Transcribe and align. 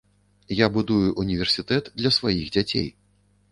Я 0.59 0.69
будую 0.77 1.11
ўніверсітэт 1.25 1.93
для 2.01 2.15
сваіх 2.19 2.51
дзяцей. 2.59 2.93